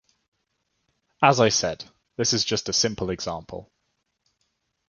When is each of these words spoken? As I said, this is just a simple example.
As 1.21 1.39
I 1.39 1.49
said, 1.49 1.85
this 2.15 2.33
is 2.33 2.43
just 2.43 2.67
a 2.69 2.73
simple 2.73 3.11
example. 3.11 3.71